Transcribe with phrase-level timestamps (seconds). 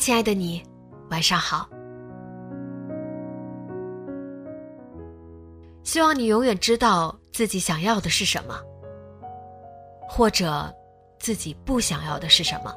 [0.00, 0.62] 亲爱的你，
[1.10, 1.68] 晚上好。
[5.82, 8.58] 希望你永远知道自己想要的是什么，
[10.08, 10.74] 或者
[11.18, 12.74] 自己不想要的是什么。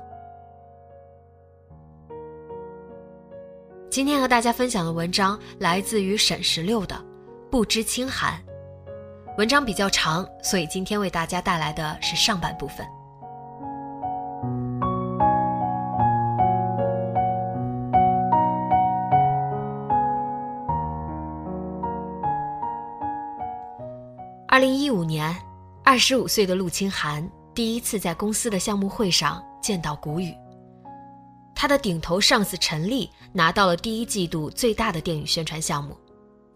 [3.90, 6.94] 今天和大家分享的文章来自于沈十六的
[7.50, 8.38] 《不知清寒》，
[9.38, 12.86] 文章比较长，所以今天为大家带来的是上半部分。
[24.54, 25.36] 二零一五年，
[25.84, 30.32] 二十五岁的陆清寒第一次在公司的项目会上见到谷雨。
[31.56, 35.98] 他的顶头上司陈立拿到了第一季度最大的电影宣传项目，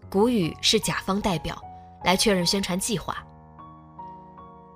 [0.08, 1.60] 谷雨是甲方代表，
[2.04, 3.16] 来确认宣传计划。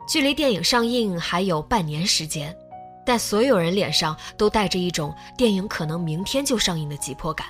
[0.09, 2.53] 距离电影上映还有半年时间，
[3.06, 7.47] 但所有人脸上都带着一种电影可能明天就上映的急迫感。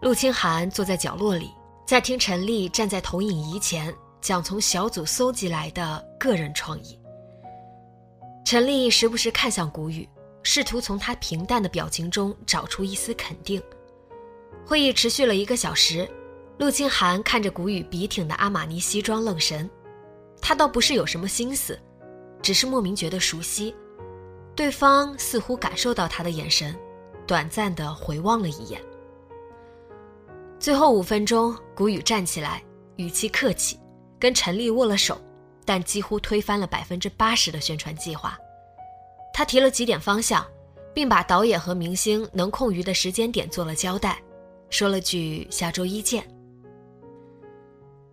[0.00, 1.50] 陆清寒坐在角落里，
[1.84, 3.92] 在听陈立站在投影仪前。
[4.20, 6.98] 讲从小组搜集来的个人创意。
[8.44, 10.08] 陈丽时不时看向谷雨，
[10.42, 13.62] 试图从他平淡的表情中找出一丝肯定。
[14.66, 16.08] 会议持续了一个小时，
[16.58, 19.68] 陆清寒看着谷雨笔挺的阿玛尼西装愣神，
[20.40, 21.78] 他倒不是有什么心思，
[22.42, 23.74] 只是莫名觉得熟悉。
[24.54, 26.78] 对方似乎感受到他的眼神，
[27.26, 28.80] 短暂的回望了一眼。
[30.58, 32.62] 最后五分钟，谷雨站起来，
[32.96, 33.79] 语气客气。
[34.20, 35.18] 跟陈丽握了手，
[35.64, 38.38] 但几乎推翻了百分之八十的宣传计划。
[39.32, 40.46] 他提了几点方向，
[40.94, 44.20] 并把导演和明星能空余的时间点做了交代，
[44.68, 46.22] 说了句“下周一见”。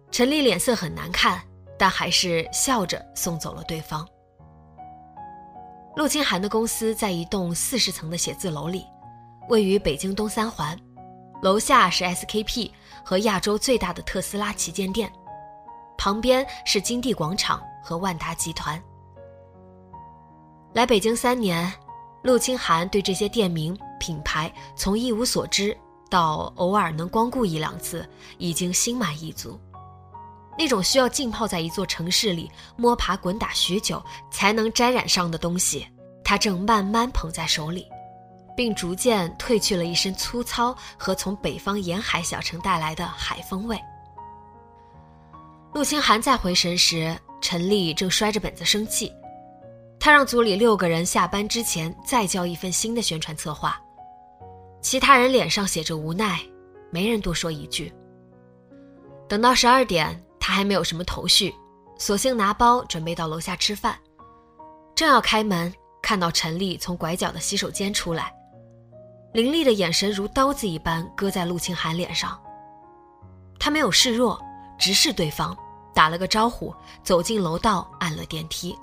[0.09, 1.41] 陈丽脸色很难看，
[1.77, 4.07] 但还是笑着送走了对方。
[5.97, 8.85] 陆清寒的公司在一栋四十层的写字楼里，
[9.49, 10.79] 位于北京东三环，
[11.41, 12.71] 楼下是 SKP
[13.03, 15.11] 和亚洲最大的特斯拉旗舰店。
[15.97, 18.81] 旁边是金地广场和万达集团。
[20.73, 21.71] 来北京三年，
[22.21, 25.75] 陆清寒对这些店名品牌从一无所知
[26.09, 29.59] 到偶尔能光顾一两次，已经心满意足。
[30.57, 35.87] 那种需要浸泡在一座城市里摸爬滚打许久才能沾染上的东西，
[36.23, 37.87] 他正慢慢捧在手里，
[38.55, 43.79] 并逐渐褪去了一身粗糙和从北方沿海小城带来的海风味。
[45.77, 49.13] 陆清寒再回神时，陈丽正摔着本子生气。
[49.99, 53.79] 他让组里六个人下班之前再交一份新的宣传策划。
[54.81, 56.39] 其他人脸上写着无奈，
[56.89, 57.93] 没人多说一句。
[59.29, 61.53] 等到十二点，他还没有什么头绪，
[61.99, 63.95] 索性拿包准备到楼下吃饭。
[64.95, 65.71] 正要开门，
[66.01, 68.33] 看到陈丽从拐角的洗手间出来，
[69.31, 72.35] 凌厉的眼神如刀子一般割在陆清寒脸上。
[73.59, 74.41] 他没有示弱，
[74.79, 75.55] 直视对方。
[75.97, 76.71] 打了个招呼，
[77.03, 78.77] 走进楼道，按了电梯。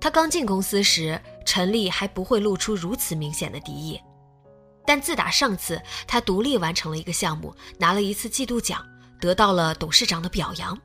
[0.00, 4.00] 他刚进公司时，陈丽还不会露出如此明显的敌意，
[4.86, 8.86] 但自打上次他独立完成了一个项目，拿了一次季度奖，
[9.20, 10.78] 得到了董事长的表扬，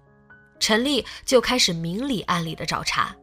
[0.60, 3.16] 陈丽就开始明里暗里的找茬。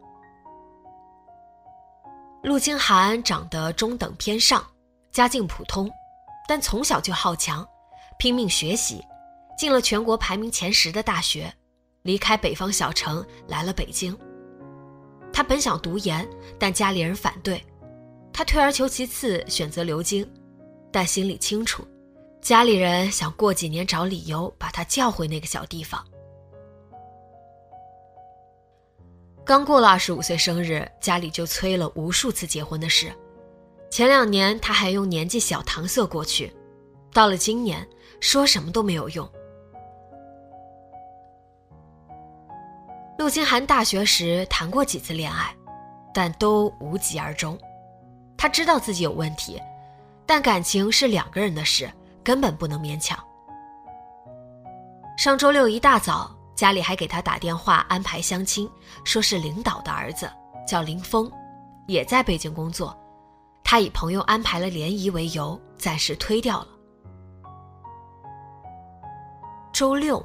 [2.44, 4.64] 陆清寒长得中等偏上，
[5.10, 5.90] 家境普通，
[6.46, 7.66] 但从小就好强，
[8.20, 9.04] 拼命学习。
[9.56, 11.52] 进了全国排名前十的大学，
[12.02, 14.16] 离开北方小城来了北京。
[15.32, 17.62] 他本想读研，但家里人反对，
[18.32, 20.28] 他退而求其次选择留京，
[20.92, 21.86] 但心里清楚，
[22.40, 26.04] 家里人想过几年找理由把他叫回那个小地方。
[29.44, 33.12] 刚过了二十五岁生日，家里就催了无数次结婚的事，
[33.90, 36.52] 前两年他还用年纪小搪塞过去，
[37.12, 37.86] 到了今年
[38.20, 39.30] 说什么都没有用。
[43.18, 45.54] 陆清寒大学时谈过几次恋爱，
[46.12, 47.58] 但都无疾而终。
[48.36, 49.60] 他知道自己有问题，
[50.26, 51.90] 但感情是两个人的事，
[52.22, 53.18] 根本不能勉强。
[55.16, 58.70] 上周六一大早，家里还给他打电话安排相亲，
[59.02, 60.30] 说是领导的儿子，
[60.68, 61.30] 叫林峰，
[61.86, 62.94] 也在北京工作。
[63.64, 66.68] 他以朋友安排了联谊为由，暂时推掉了。
[69.72, 70.24] 周六，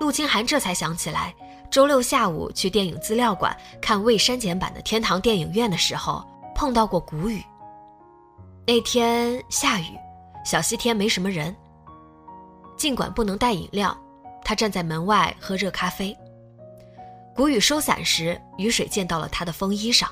[0.00, 1.34] 陆清寒这才想起来，
[1.70, 6.24] 周六下午去电影资料馆看未删减版的《天堂电影院》的时候，
[6.54, 7.40] 碰到过谷雨。
[8.66, 9.96] 那天下雨，
[10.44, 11.54] 小西天没什么人。
[12.76, 13.96] 尽管不能带饮料，
[14.44, 16.16] 他站在门外喝热咖啡。
[17.36, 20.10] 谷雨收伞时，雨水溅到了他的风衣上，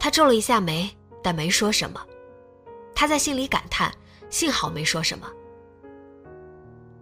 [0.00, 0.90] 他皱了一下眉，
[1.22, 2.00] 但没说什么。
[2.94, 3.92] 他在心里感叹：
[4.30, 5.28] 幸好没说什么。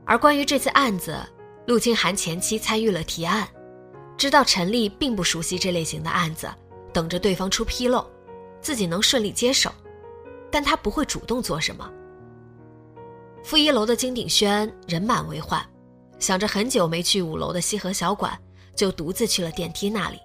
[0.04, 1.16] 而关于这次案子，
[1.66, 3.46] 陆清寒前期参与了提案，
[4.20, 6.46] 知道陈丽并不熟悉这类型的案子，
[6.92, 8.06] 等着对方出纰漏，
[8.60, 9.72] 自己能顺利接手，
[10.50, 11.90] 但他不会主动做什么。
[13.42, 15.66] 负一楼的金鼎轩人满为患，
[16.18, 18.38] 想着很久没去五楼的西河小馆，
[18.76, 20.18] 就独自去了电梯那里。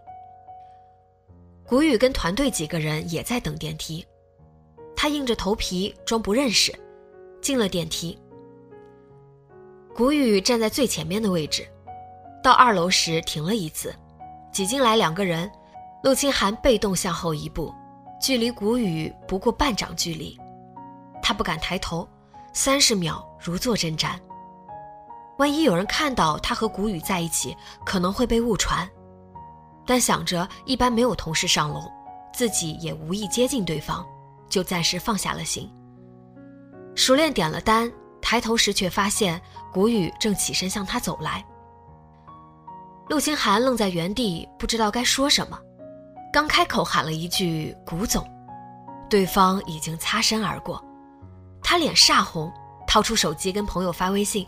[1.65, 4.06] 谷雨跟团队几个人也在等电梯，
[4.94, 6.77] 他硬着头皮装不认识，
[7.42, 8.19] 进了电梯。
[9.95, 11.65] 谷雨站在最前面的位置，
[12.45, 13.92] 到二楼时停了一次，
[14.51, 15.51] 挤进来两个人，
[16.03, 17.74] 陆清寒被动向后一步，
[18.21, 20.39] 距离谷雨不过半掌距离，
[21.24, 22.07] 他不敢抬头。
[22.53, 24.12] 三十秒如坐针毡。
[25.39, 28.88] 万一有人看到他和谷雨在一起，可能会被误传。
[29.83, 31.92] 但想着一般没有同事上楼，
[32.31, 34.06] 自己也无意接近对方，
[34.47, 35.68] 就暂时放下了心。
[36.94, 39.42] 熟练点了单，抬头时却发现
[39.74, 41.44] 谷雨正起身向他走来。
[43.07, 45.60] 陆清寒愣在原地，不知道该说什么。
[46.34, 48.28] 刚开口喊了一句“谷总”，
[49.10, 50.84] 对方已经擦身而过。
[51.62, 52.52] 他脸煞红，
[52.88, 54.46] 掏出手机跟朋友发微信：“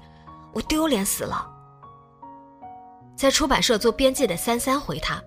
[0.53, 1.47] 我丢脸死了。”
[3.15, 5.21] 在出版社做编辑的三三回他：“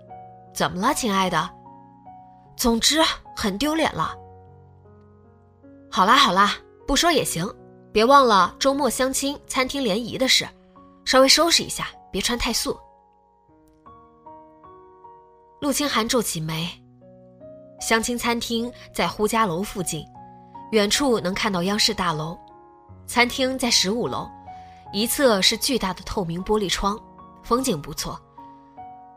[0.53, 1.51] 怎么了，亲爱的？”
[2.57, 3.01] 总之
[3.37, 4.15] 很丢脸了。
[5.91, 6.57] 好啦好啦，
[6.87, 7.49] 不说也行，
[7.93, 10.47] 别忘了周末相亲餐厅联谊的事，
[11.05, 12.79] 稍微收拾一下，别穿太素。
[15.61, 16.71] 陆清寒皱起眉，
[17.83, 20.03] 相亲餐厅在呼家楼附近。
[20.73, 22.39] 远处能看到央视大楼，
[23.07, 24.27] 餐厅在十五楼，
[24.91, 26.99] 一侧是巨大的透明玻璃窗，
[27.43, 28.19] 风景不错。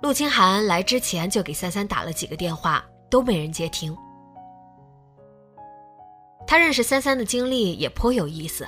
[0.01, 3.95] 陆清寒来之前就给三三打了几个电话，都没人接听。
[6.45, 8.67] 他认识三三的经历也颇有意思。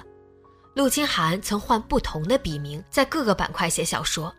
[0.75, 4.33] 陆清寒曾换不同的笔名，在各个板块写小说。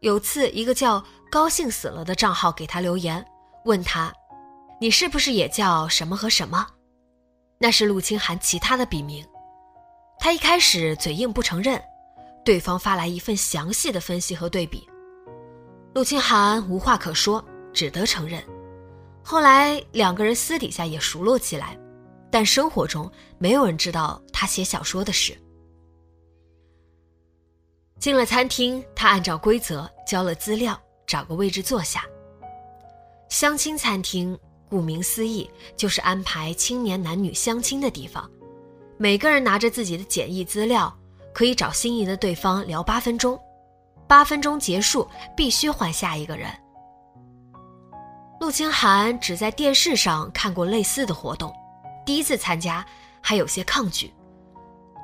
[0.00, 3.24] 有次，一个叫“高兴死了”的账号给他留言，
[3.64, 4.12] 问他
[4.80, 6.66] ：“你是不是也叫什么和什么？”
[7.58, 9.26] 那是陆清寒其他的笔名，
[10.18, 11.82] 他一开始嘴硬不承认，
[12.44, 14.86] 对方发来一份详细的分析和对比，
[15.94, 18.44] 陆清寒无话可说，只得承认。
[19.24, 21.76] 后来两个人私底下也熟络起来，
[22.30, 25.36] 但生活中没有人知道他写小说的事。
[27.98, 32.04] 进了餐厅，他按照规则交了资料，找个位置坐下。
[33.28, 34.38] 相亲餐厅。
[34.68, 38.28] 顾名思义，就是安排青年男女相亲的地方。
[38.98, 40.92] 每个人拿着自己的简易资料，
[41.32, 43.40] 可以找心仪的对方聊八分钟。
[44.08, 46.50] 八分钟结束，必须换下一个人。
[48.40, 51.54] 陆清寒只在电视上看过类似的活动，
[52.04, 52.84] 第一次参加
[53.20, 54.12] 还有些抗拒。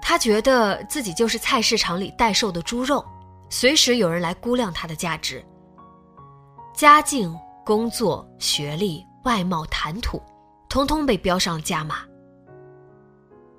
[0.02, 3.02] 他觉得自己就是菜市场里待售的猪肉，
[3.48, 5.42] 随时有人来估量他的价值。
[6.74, 9.06] 家境、工作、学历。
[9.24, 10.20] 外貌、谈吐，
[10.68, 11.98] 通通被标上了价码。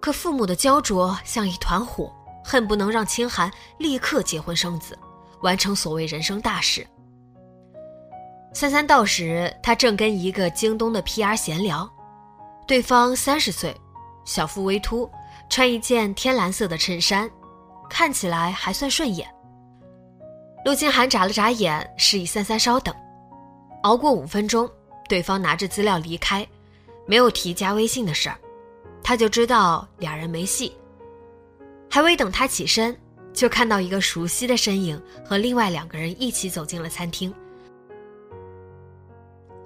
[0.01, 4.99] 可父母的焦灼像一团火，恨不能让清寒立刻结婚生子，
[5.39, 6.85] 完成所谓人生大事。
[8.53, 11.89] 三三到时，他正跟一个京东的 PR 闲聊，
[12.67, 13.73] 对方三十岁，
[14.25, 15.09] 小腹微凸，
[15.49, 17.29] 穿一件天蓝色的衬衫，
[17.89, 19.27] 看起来还算顺眼。
[20.65, 22.95] 陆清寒眨了眨眼，示意三三稍等，
[23.83, 24.69] 熬过五分钟。
[25.09, 26.47] 对方拿着资料离开，
[27.05, 28.37] 没有提加微信的事儿，
[29.03, 30.75] 他就知道俩人没戏。
[31.91, 32.97] 还未等他起身，
[33.33, 37.31] 就看到一个熟悉的身影和另外两个人一起走进了餐厅。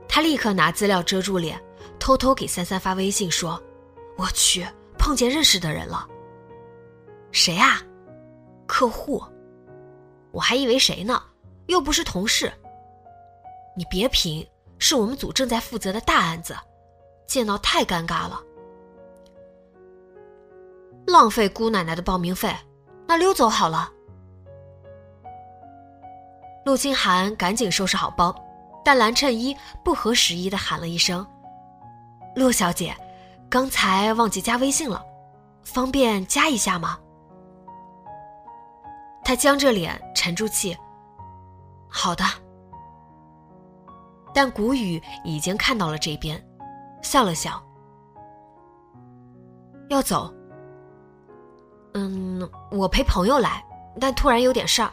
[0.10, 1.62] 他立刻拿资料遮住脸，
[2.00, 3.62] 偷偷给三三发微信说
[4.18, 4.66] ：“我去，
[5.08, 6.06] 碰见认识的人了。”
[7.32, 7.82] 谁啊？
[8.68, 9.24] 客户。
[10.34, 11.24] 我还以为谁呢？
[11.68, 12.52] 又不是同事。
[13.74, 14.46] 你别贫，
[14.80, 16.54] 是我们组正在负责的大案子，
[17.26, 18.44] 见到太尴尬了。
[21.06, 22.54] 浪费姑奶奶的报名费，
[23.08, 23.90] 那溜走好了。
[26.66, 28.36] 陆清寒赶紧收拾好包，
[28.84, 31.26] 但蓝衬衣不合时宜的喊了一声
[32.36, 32.94] ：“陆小姐，
[33.50, 35.04] 刚才忘记加微信了，
[35.64, 36.98] 方便加一下吗？”
[39.24, 40.78] 他僵着脸，沉住气
[41.90, 42.24] ：“好的。”
[44.34, 46.42] 但谷雨已经看到了这边，
[47.02, 47.62] 笑了笑
[49.90, 50.32] ：“要走。”
[51.96, 53.66] 嗯，我陪朋友来，
[54.00, 54.92] 但突然有点事儿。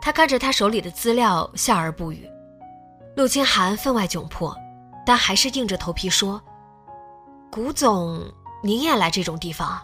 [0.00, 2.26] 他看着他手里的资料，笑而不语。
[3.16, 4.56] 陆清寒分外窘迫，
[5.06, 6.40] 但还是硬着头皮说
[7.50, 8.20] ：“古总，
[8.62, 9.80] 您也来这种地方？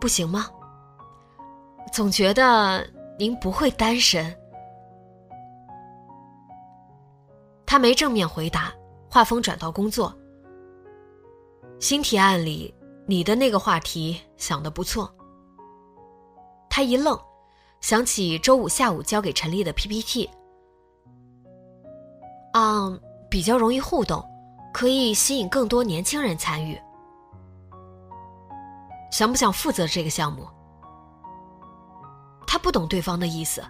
[0.00, 0.46] 不行吗？
[1.92, 2.86] 总觉得
[3.18, 4.34] 您不会单身。”
[7.66, 8.72] 他没正面回答，
[9.10, 10.14] 话锋转到工作。
[11.80, 12.74] 新提案里。
[13.10, 15.10] 你的那个话题想的不错。
[16.68, 17.18] 他一愣，
[17.80, 20.28] 想起周五下午交给陈丽的 PPT，
[22.52, 24.24] 嗯，比较容易互动，
[24.72, 26.80] 可以吸引更多年轻人参与。
[29.10, 30.48] 想不想负责这个项目？
[32.46, 33.62] 他不懂对方的意思。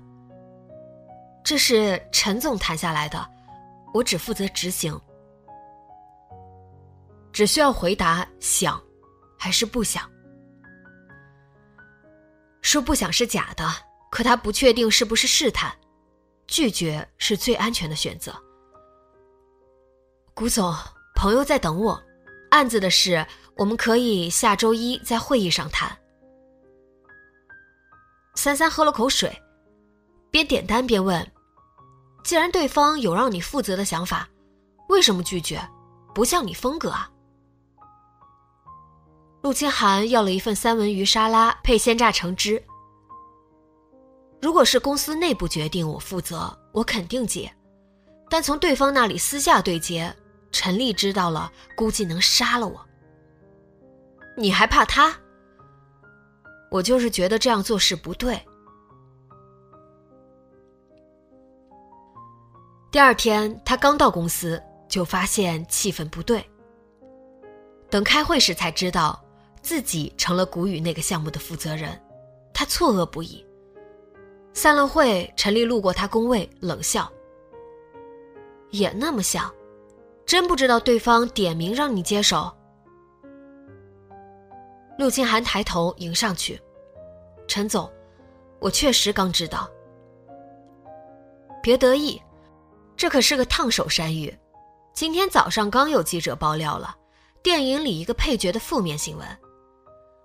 [1.45, 3.29] 这是陈总谈下来的，
[3.95, 5.01] 我只负责执行，
[7.33, 8.81] 只需要回答想。
[9.41, 10.03] 还是不想
[12.61, 13.65] 说不想是假的，
[14.11, 15.73] 可他不确定是不是试探，
[16.49, 18.35] 拒绝是最安全的选择。
[20.39, 20.73] 古总，
[21.17, 22.01] 朋友在等我，
[22.53, 23.27] 案子的事
[23.57, 25.91] 我们可以下周一在会议上谈。
[28.37, 29.37] 三三喝了口水，
[30.31, 31.29] 边点单边问
[32.23, 34.29] ：“既然对方有让你负责的想法，
[34.89, 35.61] 为什么拒绝？
[36.15, 37.11] 不像你风格啊。”
[39.43, 42.63] 陆清寒要了一份三文鱼沙拉配鲜榨橙汁。
[44.41, 47.51] 如果是公司内部决定我负责，我肯定接；
[48.31, 50.15] 但从对方那里私下对接，
[50.59, 52.85] 陈丽知道了，估计能杀了我。
[54.37, 55.17] 你还怕他？
[56.69, 58.37] 我就是觉得这样做事不对。
[62.91, 66.45] 第二天，他刚到公司，就发现气氛不对。
[67.89, 69.25] 等开会时才知道。
[69.61, 72.01] 自己成了谷雨那个项目的负责人，
[72.55, 73.45] 他错愕不已。
[74.55, 77.11] 散了会，陈丽路过他工位，冷笑
[78.71, 79.53] ：“也那么像，
[80.29, 82.55] 真不知道对方点名让你接手。”
[84.99, 86.61] 陆清寒抬头迎上去
[87.49, 87.91] ：“陈总，
[88.61, 89.67] 我确实刚知道。
[91.63, 92.21] 别得意，
[92.95, 94.37] 这可是个烫手山芋，
[94.93, 96.95] 今天早上刚有记者爆料了，
[97.43, 99.27] 电影里一个配角的负面新闻。”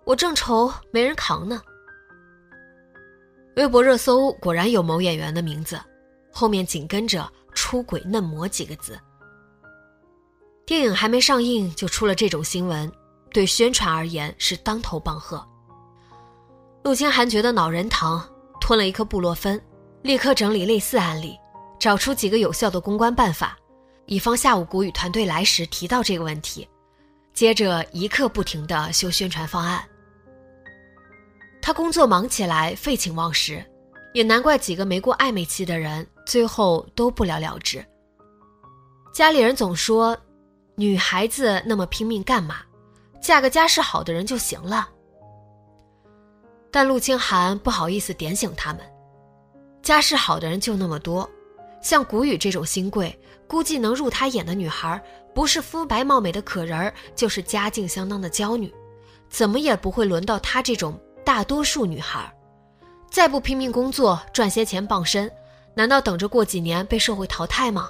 [0.06, 1.62] 我正愁没人扛呢。
[3.56, 5.80] 微博热搜果然有某演员的名字，
[6.30, 9.00] 后面紧跟着“出轨嫩模”几个字。
[10.66, 12.92] 电影还没上映就出了这种新闻，
[13.32, 15.46] 对宣传而言是当头棒喝。
[16.84, 18.22] 陆清寒觉得脑仁疼，
[18.62, 19.62] 吞了一颗布洛芬，
[20.02, 21.38] 立刻整理类似案例，
[21.80, 23.58] 找出几个有效的公关办法，
[24.06, 26.68] 以防下午谷雨团队来时提到这个问题。
[27.34, 29.84] 接着一刻不停地修宣传方案。
[31.62, 33.64] 他工作忙起来，废寝忘食，
[34.14, 37.84] 也难怪几个没过暧昧期的人最后都不了了之。
[39.14, 40.18] 家里人总说，
[40.76, 42.58] 女孩子那么拼命干嘛？
[43.22, 44.90] 嫁个家世好的人就行了。
[46.72, 48.82] 但陆清寒不好意思点醒他们，
[49.82, 51.30] 家世好的人就那么多，
[51.82, 55.02] 像谷雨这种新贵，估计能入他眼的女孩，
[55.34, 58.74] 不是肤白貌美的可人儿，就是家境相当的娇女，
[59.30, 61.00] 怎么也不会轮到他这种。
[61.26, 62.30] 大多数女孩，
[63.10, 65.32] 再不拼命工作赚些钱傍身，
[65.74, 67.90] 难道等着过几年被社会淘汰吗？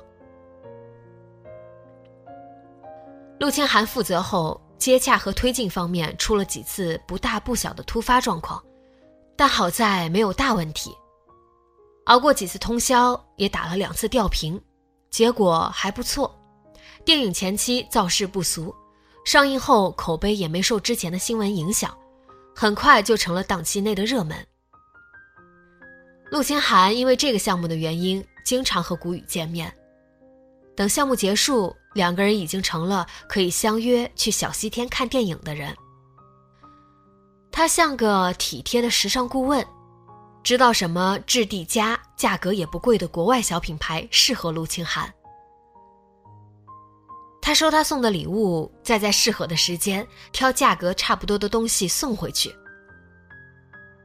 [3.44, 8.64] 陆清寒负责后，接洽和推进方面出了几次不大不小的突发状况，
[9.36, 10.96] 但好在没有大问题。
[12.06, 14.58] 熬过几次通宵，也打了两次吊瓶，
[15.10, 16.34] 结果还不错。
[17.04, 18.74] 电影前期造势不俗，
[19.26, 21.94] 上映后口碑也没受之前的新闻影响。
[22.56, 24.38] 很快就成了档期内的热门。
[26.32, 29.70] 陆清寒因为这个项目的原因，经常和谷雨见面。
[30.78, 35.76] 等项目结束，两个人已经成了可以相约去小西天看电影的人。
[37.52, 39.66] 他像个体贴的时尚顾问，
[40.44, 45.14] 知道什么质地佳、价格也不贵的国外小品牌适合陆清寒。
[47.42, 52.50] 他收他送的礼物，再在适合的时间挑价格差不多的东西送回去。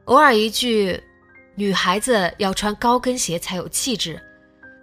[0.05, 1.01] 偶尔一句
[1.55, 4.21] “女孩子要穿高跟鞋才有气质”，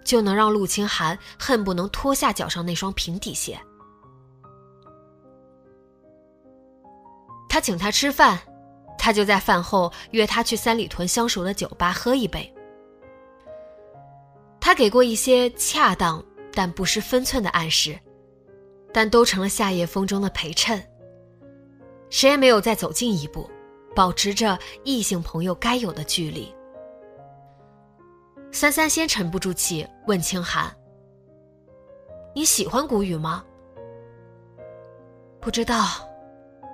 [0.07, 3.59] 就能让陆清寒恨不能脱下脚上那双平底鞋。
[7.49, 8.39] 他请他吃饭，
[8.97, 12.51] 他就在饭后约他去三里屯相熟的酒吧喝一杯。
[14.59, 16.23] 他给过一些恰当
[16.53, 17.99] 但不失分寸的暗示。
[18.93, 20.81] 但都成了夏夜风中的陪衬。
[22.09, 23.47] 谁也没有再走近一步，
[23.93, 26.51] 保持着异性朋友该有的距离。
[28.57, 30.75] 三三先沉不住气问清寒
[32.33, 33.45] ：“你喜欢谷雨吗
[35.39, 35.85] ？”“不知道，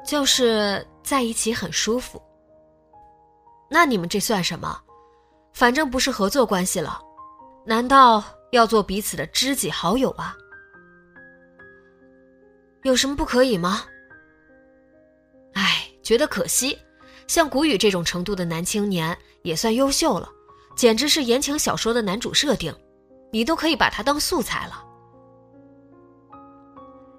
[0.08, 2.24] 就是在一起很舒服。
[3.70, 4.80] ”“那你们这算什么？
[5.52, 7.02] 反正不是合作关系了，
[7.66, 8.24] 难道
[8.54, 10.34] 要做彼此的知己好友啊？”
[12.84, 13.84] 有什么不可以吗？
[15.52, 16.80] 哎，觉得可惜，
[17.28, 20.30] 像谷雨这种程度的男青年也算优秀了，
[20.76, 22.76] 简直是言情小说的男主设定，
[23.32, 24.84] 你都可以把他当素材了。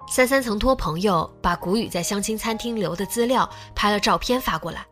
[0.07, 4.85] 三三曾托朋友把谷雨在相亲餐厅留的资料拍了照片发过来。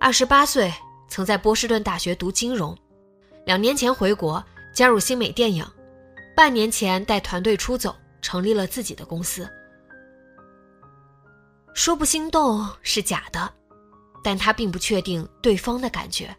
[0.00, 0.72] 二十八岁，
[1.08, 2.76] 曾在波士顿大学读金融，
[3.46, 4.42] 两年前回国
[4.74, 5.64] 加入新美电影，
[6.34, 9.48] 半年前带团队出走，成立了自己的公司。
[11.72, 13.48] 说不心动是假的，
[14.24, 16.36] 但他并不确定对方的感觉。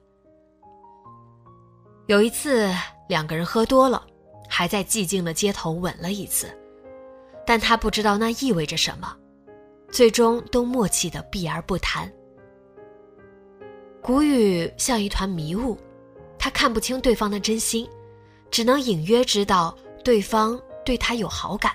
[2.12, 2.69] 有一次，
[3.08, 4.06] 两个人喝多了，
[4.50, 6.54] 还在寂静的街头吻了一次，
[7.45, 9.15] 但他不知道那意味着什么，
[9.89, 12.12] 最终都默契的避而不谈。
[14.02, 15.78] 谷雨像一团迷雾，
[16.38, 17.89] 他看不清对方的真心，
[18.50, 21.71] 只能隐约知道对方对他有好感。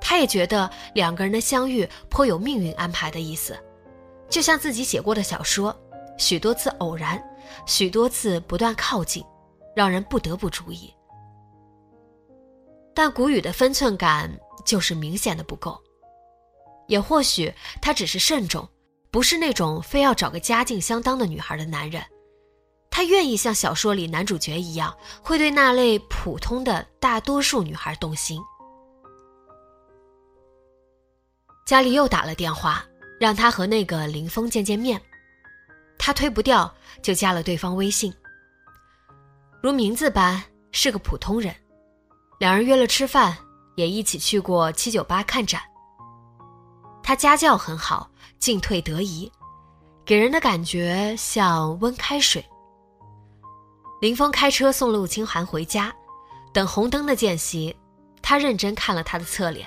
[0.00, 3.56] 他也觉得两个人的相遇颇有命运安排的意思，
[4.28, 5.72] 就像自己写过的小说，
[6.18, 7.22] 许多次偶然，
[7.66, 9.24] 许多次不断靠近，
[9.74, 10.92] 让人不得不注意。
[12.94, 14.30] 但谷雨的分寸感
[14.64, 15.76] 就是明显的不够，
[16.86, 17.52] 也或许
[17.82, 18.68] 他只是慎重，
[19.10, 22.04] 不是那种非要找个家境相当的女孩的男人，
[22.90, 28.40] 他愿意像小说里男主角一样，会对那类普通的大多数女孩动心。
[31.66, 32.84] 家里又打了电话，
[33.18, 35.00] 让他和那个林峰见见面。
[35.98, 38.12] 他推不掉，就加了对方微信。
[39.62, 41.54] 如名字般是个普通人，
[42.38, 43.36] 两人约了吃饭，
[43.76, 45.60] 也一起去过七九八看展。
[47.02, 49.30] 他家教很好，进退得宜，
[50.04, 52.44] 给人的感觉像温开水。
[54.00, 55.94] 林峰开车送陆清寒回家，
[56.52, 57.74] 等红灯的间隙，
[58.20, 59.66] 他认真看了他的侧脸。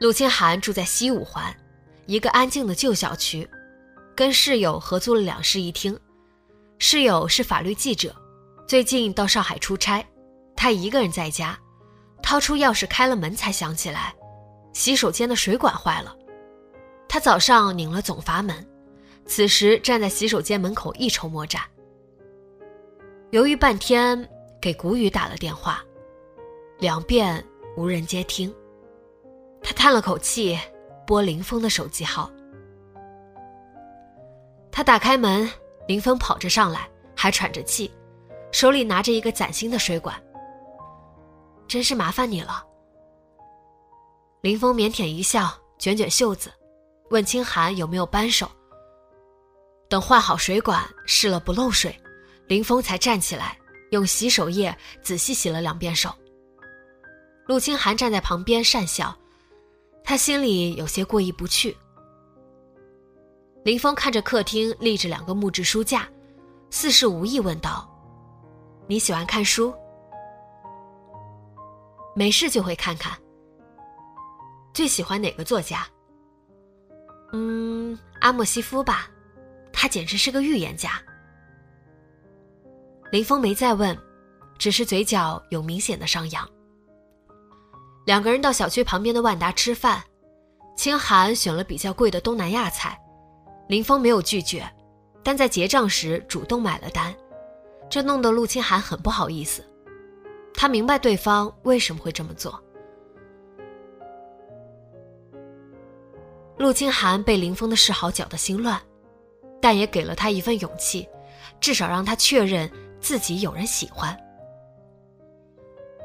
[0.00, 1.52] 陆清寒住在西五环，
[2.06, 3.48] 一个安静的旧小区，
[4.16, 5.98] 跟室友合租了两室一厅。
[6.78, 8.14] 室友是法律记者，
[8.66, 10.04] 最近到上海出差，
[10.56, 11.58] 他一个人在家，
[12.22, 14.14] 掏出钥匙开了门，才想起来
[14.72, 16.14] 洗手间的水管坏了。
[17.08, 18.66] 他早上拧了总阀门，
[19.26, 21.62] 此时站在洗手间门口一筹莫展。
[23.30, 24.28] 犹豫半天，
[24.60, 25.82] 给谷雨打了电话，
[26.78, 27.44] 两遍
[27.76, 28.52] 无人接听。
[29.62, 30.58] 他叹了口气，
[31.06, 32.30] 拨林峰的手机号。
[34.76, 35.48] 他打开门，
[35.86, 37.88] 林峰跑着上来，还喘着气，
[38.50, 40.20] 手里拿着一个崭新的水管。
[41.68, 42.66] 真是麻烦你了。
[44.40, 46.52] 林峰腼腆一笑，卷卷袖子，
[47.10, 48.50] 问清寒有没有扳手。
[49.88, 51.96] 等换好水管，试了不漏水，
[52.48, 53.56] 林峰才站起来，
[53.92, 56.12] 用洗手液仔细洗了两遍手。
[57.46, 59.16] 陆清寒站在旁边讪笑。
[60.02, 61.76] 他心里有些过意不去。
[63.64, 66.06] 林峰看着客厅立着两个木质书架，
[66.68, 67.90] 似是无意问道
[68.86, 69.74] ：“你喜欢看书？
[72.14, 73.18] 没事就会看看。
[74.74, 75.86] 最喜欢哪个作家？
[77.32, 79.08] 嗯，阿莫西夫吧，
[79.72, 81.00] 他简直是个预言家。”
[83.10, 83.98] 林峰没再问，
[84.58, 86.46] 只是嘴角有明显的上扬。
[88.04, 90.02] 两个人到小区旁边的万达吃饭，
[90.76, 93.00] 清寒选了比较贵的东南亚菜，
[93.66, 94.68] 林峰没有拒绝，
[95.22, 97.14] 但在结账时主动买了单，
[97.88, 99.64] 这弄得陆清寒很不好意思。
[100.52, 102.62] 他明白对方为什么会这么做。
[106.56, 108.80] 陆清寒被林峰的示好搅得心乱，
[109.60, 111.08] 但也给了他一份勇气，
[111.58, 114.16] 至少让他确认自己有人喜欢。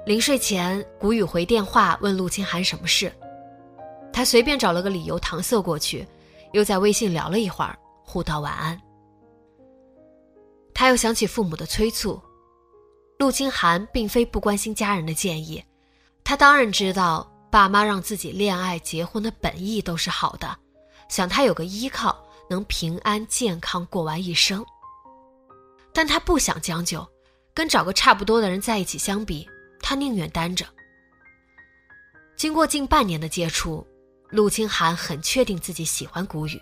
[0.06, 3.12] 临睡前，谷雨回电话问陆清寒什么事，
[4.12, 6.08] 他随便找了个理由搪塞过去，
[6.52, 8.80] 又在微信聊了一会儿，互道晚安。
[10.74, 12.22] 他又想起父母的催促，
[13.18, 15.64] 陆清寒并非不关心家人的建议，
[16.24, 17.30] 他当然知道。
[17.52, 20.56] 爸妈让自己恋爱结婚的本意都是好的，
[21.10, 22.16] 想他有个依靠，
[22.48, 24.64] 能平安健康过完一生。
[25.92, 27.04] 但他不想将就，
[27.52, 29.50] 跟找个差不多的人在一起相比，
[29.82, 30.64] 他宁愿单着。
[32.38, 33.84] 经过近半年的接触，
[34.30, 36.62] 陆清寒很确定自己喜欢谷雨。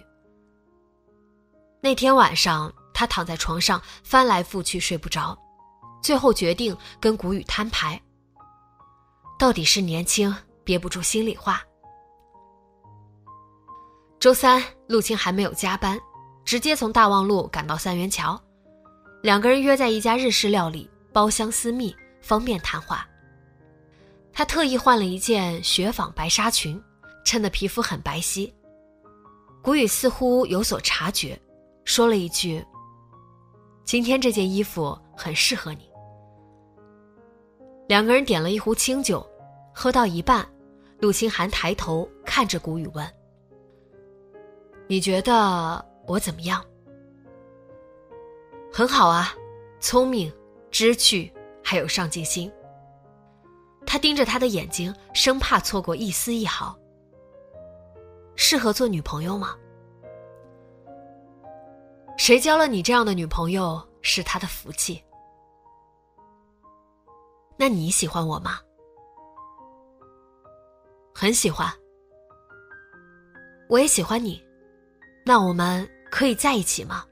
[1.81, 5.37] 那天晚上，他躺在床上翻来覆去睡不着，
[6.01, 8.01] 最后决定跟谷雨摊牌。
[9.39, 10.35] 到底是年轻。
[10.67, 11.63] 憋不住心里话。
[14.19, 15.97] 周三，陆清还没有加班，
[16.43, 18.37] 直接从大望路赶到三元桥，
[19.23, 23.07] 两个人约在一家日式料理，包厢私密，方便谈话。
[24.33, 26.83] 他特意换了一件雪纺白纱裙，
[27.27, 28.49] 衬得皮肤很白皙。
[29.61, 31.37] 谷雨似乎有所察觉，
[31.83, 32.65] 说了一句
[33.83, 35.91] ：“今天这件衣服很适合你。”
[37.89, 39.29] 两个人点了一壶清酒，
[39.75, 40.47] 喝到一半。
[40.99, 43.05] 陆清寒抬头看着谷雨问
[44.87, 46.63] ：“你觉得我怎么样
[48.71, 49.35] ？”“很好啊，
[49.81, 50.31] 聪明、
[50.71, 51.29] 知趣，
[51.61, 52.49] 还有上进心。”
[53.85, 56.73] 他盯着他的眼睛，生怕错过一丝一毫。
[58.37, 59.57] 适合做女朋友吗？
[62.17, 65.03] 谁交了你这样的女朋友是他的福气。
[67.57, 68.59] 那你喜欢我吗？
[71.15, 71.67] 很喜欢，
[73.67, 74.39] 我也喜欢你，
[75.25, 77.03] 那我们可以在一起吗？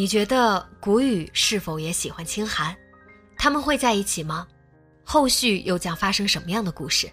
[0.00, 2.74] 你觉得谷雨是否也喜欢清寒？
[3.36, 4.48] 他们会在一起吗？
[5.04, 7.06] 后续又将发生什么样的故事？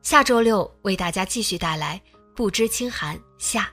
[0.00, 2.00] 下周六为大家继续带来
[2.36, 3.68] 《不知清寒》下。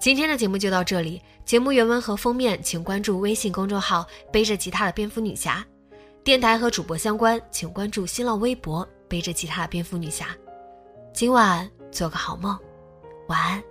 [0.00, 5.62] 今天的节目就到这里，节目原文和封面请关注微信公众号“背着吉他的蝙蝠女侠”，
[6.24, 10.34] 电台和主播相关请关注新浪微博“背着吉他的蝙蝠女侠”。
[11.12, 12.58] 今晚做个好梦。
[13.30, 13.69] 晚安。